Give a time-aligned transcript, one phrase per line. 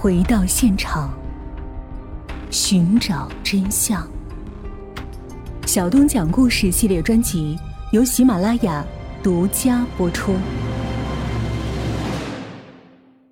[0.00, 1.12] 回到现场，
[2.52, 4.08] 寻找真相。
[5.66, 7.58] 小东讲故事系列专辑
[7.90, 8.86] 由喜马拉雅
[9.24, 10.36] 独家播出。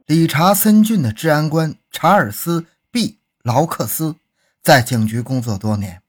[0.07, 3.15] 理查森郡的治安官查尔斯 ·B·
[3.45, 4.17] 劳克斯
[4.61, 6.03] 在警局工作多年，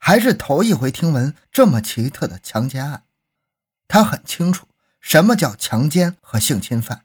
[0.00, 3.04] 还是头一回听闻这么奇特的强奸案。
[3.86, 4.66] 他很清楚
[5.00, 7.02] 什么叫强奸和性侵犯，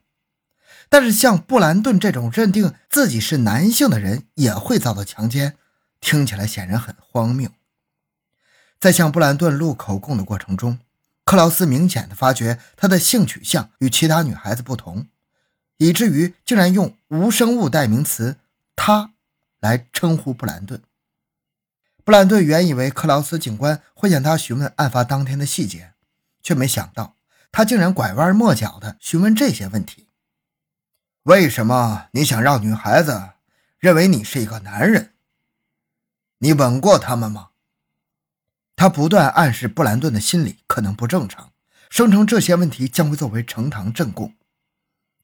[0.90, 5.56] 但是像布兰顿这种认定自己是男性的人也会遭到强奸，
[6.02, 7.52] 听起来显然很荒谬。
[8.80, 10.80] 在向布兰顿录口供的过程中，
[11.26, 15.08] 克劳斯明显的发觉他的性取向与其他女孩子不同，
[15.78, 18.38] 以至于竟然用无生物代名词
[18.76, 19.12] “他”
[19.62, 20.82] 来称呼布兰顿。
[22.04, 25.92] 布兰顿原以为克劳斯警官会向他询问案发当天的细节，
[26.42, 27.16] 却没想到
[27.52, 30.08] 他竟然拐弯抹角的询问这些问题：
[31.30, 33.34] 为什么你想让女孩子
[33.78, 35.14] 认为你是一个男人？
[36.40, 37.50] 你吻过她们吗？
[38.76, 41.52] 他不断暗示布兰顿的心理可能不正常，
[41.88, 44.34] 声称这些问题将会作为呈堂证供。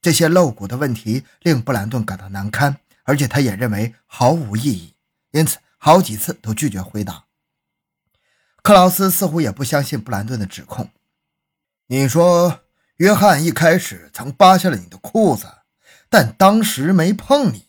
[0.00, 4.94] 这些露骨的问题令布兰顿感到难堪，而且他也认为毫无意义，
[5.32, 7.24] 因此好几次都拒绝回答。
[8.62, 10.88] 克劳斯似乎也不相信布兰顿的指控。
[11.88, 12.60] 你说
[12.98, 15.46] 约翰一开始曾扒下了你的裤子，
[16.08, 17.66] 但当时没碰你，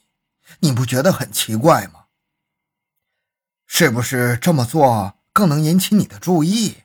[0.59, 2.05] 你不觉得很奇怪吗？
[3.65, 5.15] 是不是这么做？
[5.33, 6.77] 更能引起你的注意，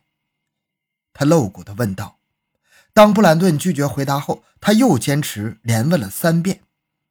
[1.15, 2.19] 他露骨地问道。
[2.93, 6.61] 当布兰顿拒绝回答后，他又坚持连问了三遍。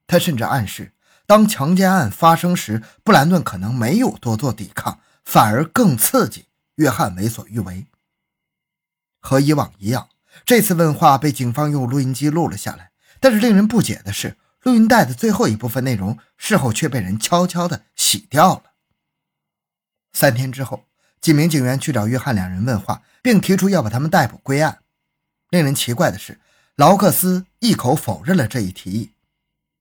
[0.06, 0.94] 他甚至暗示，
[1.26, 7.88] 当强奸案发生时，布兰顿可能没有多做抵抗，反而更刺激约翰为所欲为。
[9.20, 10.10] 和以往一样，
[10.46, 12.91] 这次问话被警方用录音机录了下来。
[13.22, 18.64] 但是令人不解的是，录音带的最后一部分内容事后却被人悄悄地洗掉了。
[20.12, 20.88] 三天之后。
[21.22, 24.80] 几名警员去找约翰两人问话，并提出要把他们逮捕归案。
[25.52, 26.40] 令人奇怪的是，
[26.76, 29.12] 劳克斯一口否认了这一提议。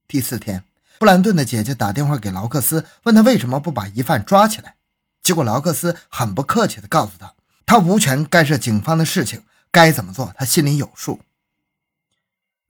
[0.06, 0.65] 第四天，
[0.99, 4.77] 布兰顿的姐姐打电话给劳克斯，问他为什么不把疑犯抓起来。
[5.23, 7.33] 结果劳克斯很不客气地告诉他，
[7.65, 9.43] 他无权干涉警方的事情，
[9.73, 11.23] 该怎么做他心里有数。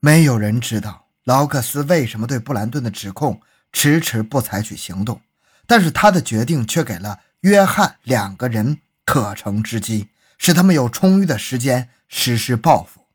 [0.03, 3.39] 没有人知道劳克斯为什么对布兰顿的指控
[3.71, 5.21] 迟迟不采取行动，
[5.67, 7.21] 但是他的决定却给了。
[7.41, 13.05] 约翰两个人可乘之机，使他们有充裕的时间实施报复。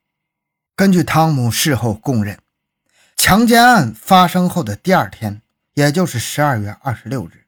[0.77, 2.39] 根据汤姆事后供认，
[3.17, 5.43] 强奸案发生后的第二天，
[5.75, 7.47] 也就是十二月二十六日，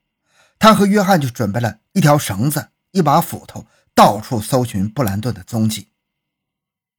[0.59, 5.89] 他和约翰就准备了一条绳子、一把斧头，到处搜寻布兰顿的踪迹。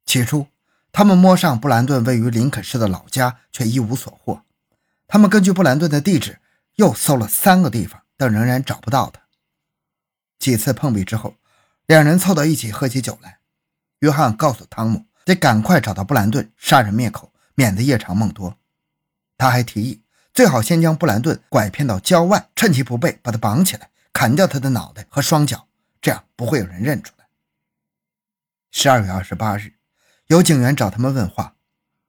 [0.06, 0.48] 起初，
[0.92, 4.44] 他们摸上布兰顿位于林肯市的老家，却一无所获。
[5.08, 6.40] 他们根据布兰顿的地址，
[6.76, 9.22] 又搜了三个地方，但仍然找不到他。
[10.40, 11.36] 几次碰壁之后，
[11.86, 13.40] 两人凑到一起喝起酒来。
[14.00, 18.58] 约翰告诉汤姆，得赶快找到布兰顿，杀人灭口，免得夜长梦多。
[19.38, 20.02] 他还提议，
[20.34, 25.68] 最好先将布兰顿拐骗到郊外，趁其不备把他绑起来，砍掉他的脑袋和双脚，
[26.02, 27.26] 这样不会有人认出来。
[28.72, 29.74] 十二月二十八日，
[30.30, 31.56] 有警员找他们问话，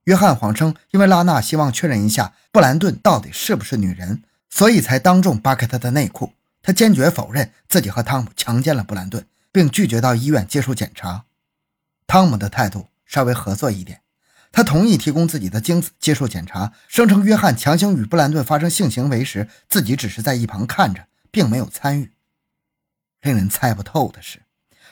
[0.05, 6.35] 约翰谎称因为拉娜希望确认一下布兰顿到底是不是女人，所以才当众扒开她的内裤。
[6.61, 11.25] 他坚决否认自己和汤姆强奸了布兰顿，并拒绝到医院接受检查。
[12.07, 14.03] 汤姆的态度稍微合作一点，
[14.53, 22.13] 他同意提供自己的精子接受检查，声称约翰强行与布兰顿发生性行为时，自己只是在一旁看着，并没有参与。
[23.23, 24.40] 令人猜不透的是，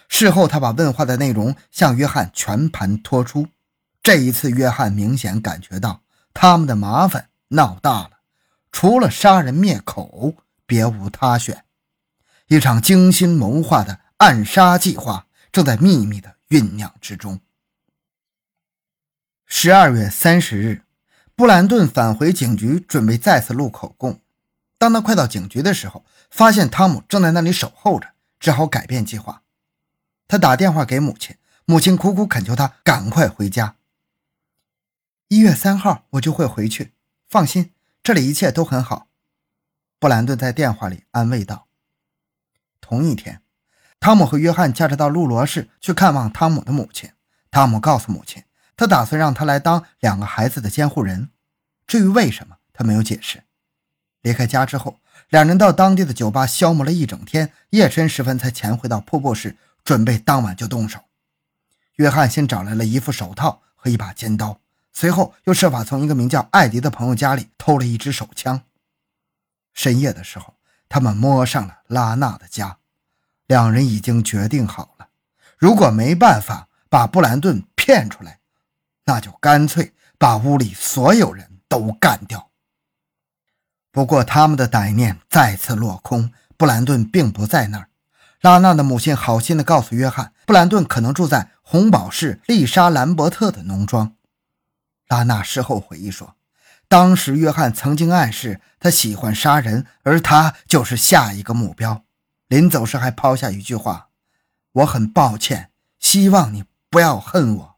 [0.08, 3.46] 事后他把问话的内容向约翰全盘托出。
[4.02, 6.02] 这一次，约翰明显感觉到
[6.34, 8.10] 他们的麻烦闹大了，
[8.72, 10.34] 除了杀人灭口。
[10.66, 11.64] 别无他选，
[12.48, 17.40] 一场精心谋划的暗杀计划正在秘密的酝酿之中。
[19.46, 20.82] 十二月三十日，
[21.34, 24.20] 布兰顿返回警局，准备再次录口供。
[24.76, 29.40] 当他快到警局的时候，发现汤姆正在那里守候着，只好改变计划。
[30.28, 33.76] 他打电话给母亲，母亲苦苦恳求他赶快回家。
[35.28, 36.92] 一月三号我就会回去，
[37.26, 37.72] 放心，
[38.02, 39.08] 这里一切都很好。
[39.98, 41.66] 布兰顿在电话里安慰道
[42.82, 43.40] ：“同一天，
[43.98, 47.10] 汤姆和约翰驾车到路罗市去看望汤姆的母亲。
[47.50, 48.44] 汤姆告诉母亲，
[48.76, 51.30] 他打算让他来当两个孩子的监护人。
[51.86, 53.44] 至于为什么，他没有解释。
[54.20, 61.00] 离开家之后，两人到当地的酒吧消磨了一整天，夜深时分才潜回到瀑布市，准备当晚就动手。
[61.96, 64.60] 约翰先找来了一副手套和一把尖刀，
[64.92, 68.62] 随后又设法从一个名叫艾迪的朋友家里偷了一支手枪。
[69.74, 70.54] 深夜的时候，
[70.88, 72.78] 他们摸上了拉娜的家。
[73.46, 75.08] 两人已经决定好了，
[75.56, 78.40] 如果没办法把布兰顿骗出来，
[79.04, 82.50] 那就干脆把屋里所有人都干掉。
[83.90, 87.88] 不过，他们的歹念再次落空，布兰顿并不在那儿。
[88.40, 94.12] 拉娜的母亲好心地告诉约翰，布兰顿可能住在红堡市丽莎兰伯特的农庄。
[95.08, 96.36] 拉娜事后回忆说，
[96.86, 102.04] 当时约翰曾经暗示他喜欢杀人，而他就是下一个目标。
[102.46, 104.08] 临走时还抛下一句话
[104.72, 107.74] ：“我很抱歉，希望你不要恨我。”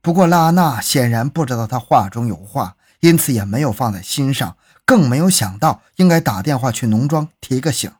[0.00, 4.56] 不过，拉娜显然不知道他话中有话，因此也没有放在心上，
[4.86, 7.92] 更没有想到应该打电话去农庄提个醒。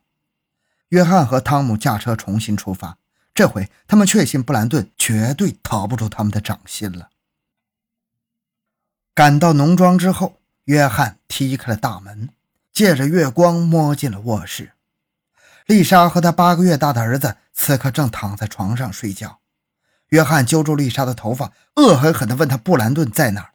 [0.88, 2.98] 约翰和汤姆驾车重新出发，
[3.34, 7.10] 这回他们确信布兰顿绝对逃不出他们的掌心了。
[9.14, 12.31] 赶到农庄之后，约翰踢开了大门，
[12.72, 14.72] 借着月光摸进了卧室。
[15.66, 19.40] 丽莎和他八个月大的儿子此刻正躺在床上睡觉。
[20.08, 23.52] 约翰揪住丽莎的头发，恶狠狠地问她：“布兰顿在哪？”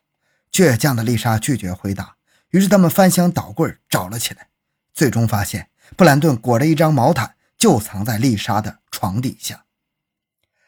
[0.51, 2.15] 倔强的丽莎拒绝回答。
[2.49, 4.47] 于是他们翻箱倒柜找了起来，
[4.93, 5.69] 最终发现。
[5.95, 9.65] 布兰顿裹着一张毛毯，就藏在丽莎的床底下。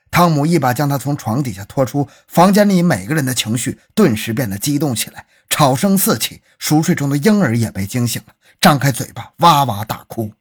[0.09, 6.41] 汤姆一把将她从床底下拖出，房间里每个人的情绪顿时变得激动起来，吵声四起。
[6.59, 10.33] 熟睡中的婴儿也被惊醒了，张开嘴巴哇哇大哭。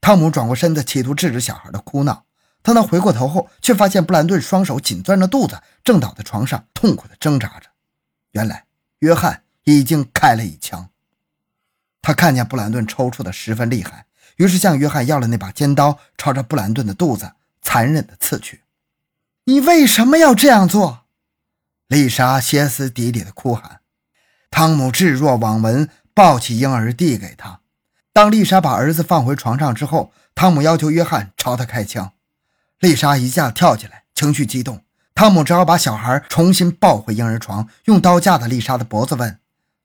[0.00, 2.24] 汤姆转过身子，企图制止小孩的哭闹。
[2.62, 7.68] 当他回过头后，却发现布兰顿双手紧攥着肚子，正倒在床上痛苦地挣扎着。
[8.32, 8.64] 原来，
[9.00, 10.88] 约翰已经开了一枪。
[12.08, 14.06] 他看见布兰顿抽搐的十分厉害，
[14.36, 18.62] 于是向约翰要了那把尖刀，朝着布兰顿的肚子残忍地刺去。
[19.44, 21.00] “你为什么要这样做？”
[21.86, 23.80] 丽莎歇斯底里的哭喊。
[24.50, 27.60] 汤姆置若罔闻，抱起婴儿递给他。
[28.14, 32.12] 当丽莎把儿子放回床上之后，汤姆要求约翰朝他开枪。
[32.78, 34.82] 丽莎一下跳起来，情绪激动。
[35.14, 39.38] 汤姆只好把小孩重新抱回婴儿床，用刀架着丽莎的脖子问：“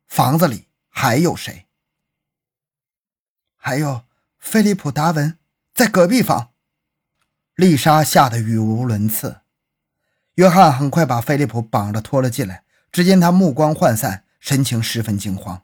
[0.07, 1.65] 房子里还有谁？”
[3.65, 4.03] 还有
[4.39, 5.37] 菲利普·达文
[5.73, 6.51] 在隔壁房，
[7.55, 9.37] 丽莎吓得语无伦次。
[10.35, 15.61] 约翰很快把菲利普绑着拖了进来，只见他目光涣散，神情十分惊慌。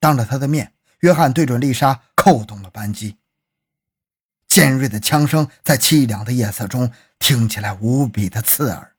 [0.00, 0.72] 当着他的面，
[1.02, 3.18] 约翰对准丽莎扣动了扳机。
[4.48, 6.90] 尖锐的枪声在凄凉的夜色中
[7.20, 8.96] 听起来无比的刺耳。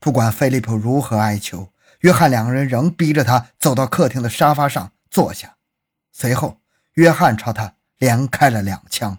[0.00, 5.54] 不管菲利普如何哀求，约翰两个人仍逼着他走到客厅的沙发上坐下，
[6.10, 6.60] 随后。
[6.96, 9.18] 约翰朝他连开了两枪，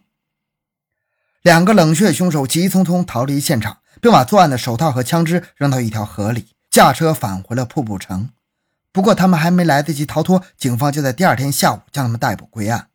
[1.43, 8.31] 两个冷血凶手急匆匆逃离现场，并把作案的手套和枪支扔到一条河里，驾车返回了瀑布城。
[8.91, 12.87] 不过，他们还没来得及逃脱，警方就在第二天下午将他们逮捕归案。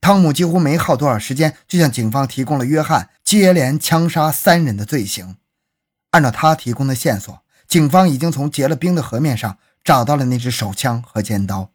[0.00, 5.36] 汤姆几乎没耗多少时间，就向警方提供了约翰接连枪杀三人的罪行。
[6.12, 11.73] 按照他提供的线索，警方已经从结了冰的河面上找到了那支手枪和尖刀。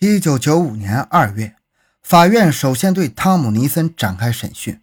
[0.00, 1.54] 一九九五年二月，
[2.02, 4.82] 法院首先对汤姆·尼森展开审讯。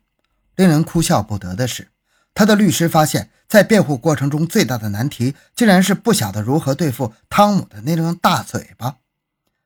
[0.56, 1.90] 令人哭笑不得的是，
[2.34, 8.96] 他的律师发现，在辩护过程中最大的难题，竟然是不晓得如何对付汤姆的那张大嘴巴。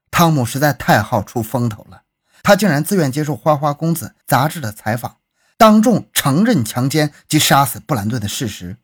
[0.10, 2.02] 汤姆实在太好出风头了，
[2.42, 5.18] 他竟然自愿接受《花花公子》杂志的采访，
[5.58, 8.78] 当众承认强奸及杀死布兰顿的事实。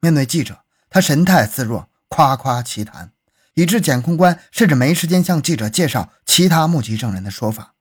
[0.00, 3.10] 面对记者，他神态自若，夸夸其谈。
[3.54, 7.74] 以致检控官甚至没时间向记者介绍其他目击证人的说法。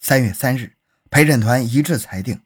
[0.00, 0.74] 三月三日，
[1.08, 2.40] 陪审团一致裁定，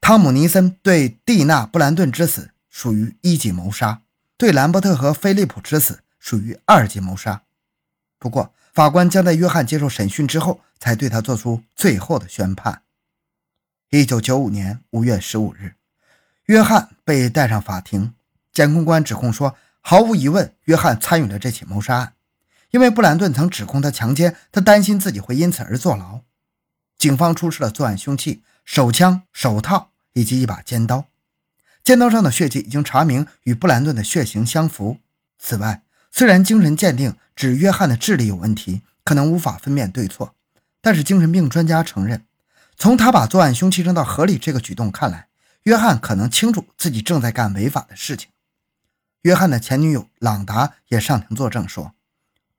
[0.00, 4.02] 汤姆·尼森对蒂娜·布兰顿之死属于一级谋杀，
[4.36, 7.42] 对兰伯特和菲利普之死属于二级谋杀。
[8.18, 12.82] 不过，法官将在约翰接受审讯之后才对他做出最后的宣判。
[13.90, 15.76] 一九九五年五月十五日，
[16.46, 18.12] 约翰被带上法庭，
[18.52, 19.56] 检控官指控说。
[19.80, 22.12] 毫无疑问，约翰参与了这起谋杀案，
[22.70, 26.20] 因为布兰顿曾指控他强奸，他担心自己会因此而坐牢。
[26.98, 31.06] 警方出示了作案凶器：手枪、手套以及一把尖刀。
[31.82, 34.98] 尖刀上的血迹已经查明与布兰顿的血型相符。
[35.38, 40.34] 此外，虽然精神鉴定指约翰的智力有问题，可能无法分辨对错，
[40.82, 42.26] 但是精神病专家承认，
[42.76, 45.28] 从他把作案凶器扔到河里这个举动看来，
[45.62, 48.28] 约翰可能清楚自己正在干违法的事情。
[49.28, 51.92] 约翰的前女友朗达也上庭作证说，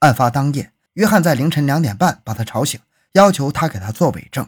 [0.02, 2.80] 案发当夜，约翰在凌晨两点半把他吵醒，
[3.14, 4.48] 要求他给他做伪证。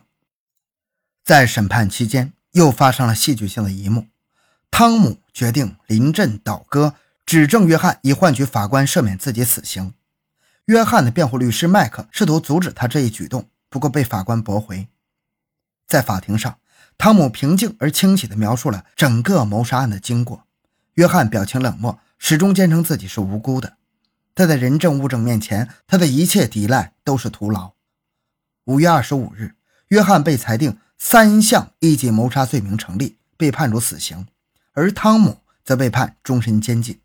[1.23, 4.05] 在审判期间，又发生了戏剧性的一幕：
[4.69, 6.93] 汤姆决定临阵倒戈，
[7.25, 9.95] 指证约翰以换取法官赦免自己死刑。
[10.65, 14.87] 约翰的辩护律师麦克试图阻止他这一举动，不过被法官驳回。
[15.87, 16.59] 在法庭上，
[16.99, 20.45] 汤姆平静而清晰地描述了整个谋杀案的经过。
[20.95, 23.77] 约翰表情冷漠，始终坚称自己是无辜的。
[24.35, 27.71] 他在人证物证面前，他的一切抵赖都是徒劳。
[28.65, 29.55] 五月二十五日，
[29.87, 34.27] 约翰被裁定三项一级谋杀罪名成立，被判处死刑，
[34.73, 37.01] 而汤姆则被判终身监禁。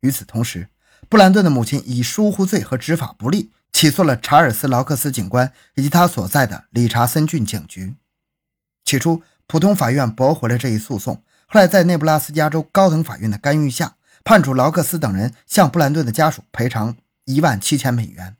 [0.00, 0.70] 与此同时，
[1.10, 7.94] 布兰顿的母亲以疏忽罪和执法不力起诉了查尔斯·劳克斯警官以及他所在的理查森郡警局。
[8.86, 18.36] 起初，普通法院驳回了这一诉讼，后来在内布拉斯加州高等法院的干预下，判处劳克斯等人向布兰顿的家属赔偿一万七千美元。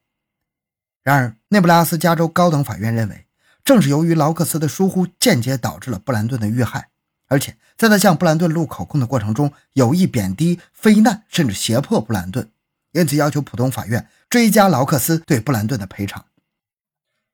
[1.02, 3.26] 然而，内布拉斯加州高等法院认为，
[3.62, 6.88] 正是由于劳克斯的疏忽，间接导致了布兰顿的遇害。
[7.26, 12.50] 而且，在他向布兰顿录口供的过程中，有意贬低、非难，甚至胁迫布兰顿，
[12.92, 16.24] 因此要求普通法院追加劳克斯对布兰顿的赔偿。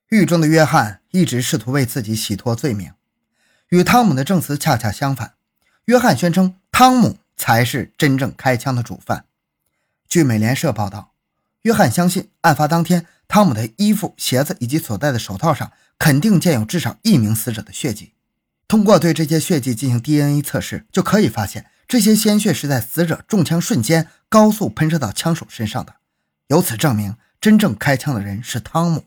[0.08, 2.92] 狱中的约翰一直试图为自己洗脱罪名，
[3.68, 5.34] 与汤姆的证词恰恰相反。
[5.84, 9.24] 约翰宣称汤姆才是真正开枪的主犯。
[10.06, 11.14] 据美联社报道，
[11.62, 18.12] 约翰相信案发当天汤姆的衣服、鞋子以及所戴的手套上肯定见有至少一名死者的血迹。
[18.68, 25.94] 通过对这些血迹进行 DNA 测试，就可以发现这些鲜血是在死者中枪瞬间高速喷射到枪手身上的，
[26.48, 29.06] 由此证明真正开枪的人是汤姆。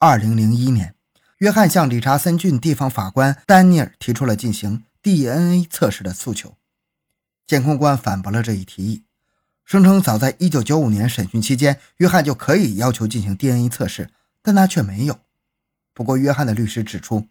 [0.00, 0.96] 二零零一年，
[1.38, 6.56] 约翰向理查森郡地方法官丹尼尔提出了进行 DNA 测试的诉求，
[7.46, 9.04] 监控官反驳了这一提议，
[9.64, 14.10] 声称早在一九九五年审讯期间，约翰就可以要求进行 DNA 测试，
[14.42, 15.18] 但他却没有。
[15.92, 17.28] 不过，约翰的律师指出。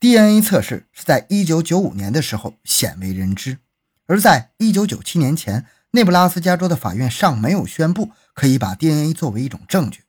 [0.00, 3.58] DNA 测试是在1995年的时候鲜为人知，
[4.06, 10.02] 而在1997年前，内布拉斯加州的法院尚没有宣布可以把 DNA 作为一种证据。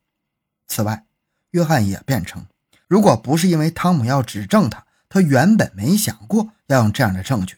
[0.67, 1.05] 此外，
[1.51, 2.47] 约翰也辩称，
[2.87, 7.57] 如果不是因为汤姆要指证他，他原本没想过要用这样的证据。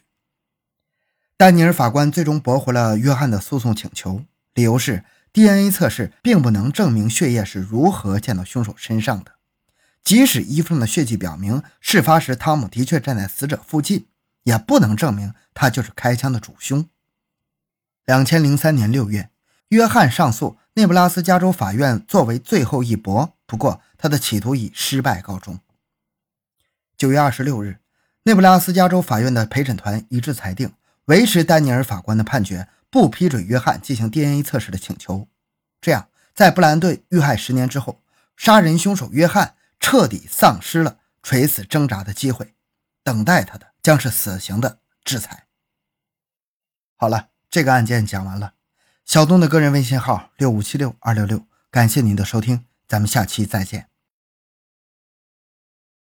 [1.38, 4.24] 丹尼尔法官最终驳回了约翰的诉讼请求，
[4.54, 9.32] 理由是 DNA 测试并不能证明血液是如何溅到凶手身上的。
[10.02, 14.06] 即使衣服上的血迹表明事发时汤姆的确站在死者附近，
[14.44, 16.88] 也不能证明他就是开枪的主凶。
[18.06, 19.28] 两千零三年六月，
[19.68, 25.60] 约翰上诉，内布拉斯加州法院作为最后一搏，不过他的企图以失败告终。
[26.96, 27.80] 九月二十六日，
[28.22, 30.72] 内布拉斯加州法院的陪审团一致裁定
[31.06, 35.26] 维持丹尼尔法官的判决，不批准约翰进行 DNA 测试的请求。
[35.80, 38.00] 这样，在布兰顿遇害十年之后，
[38.36, 39.54] 杀人凶手约翰。
[39.78, 42.54] 彻底丧失了垂死挣扎的机会，
[43.04, 45.46] 等待他的将是死刑的制裁。
[46.96, 48.54] 好了，这个案件讲完了。
[49.04, 53.95] 小东的个人微信号六五七六二六六，感谢您的收听，咱们下期再见。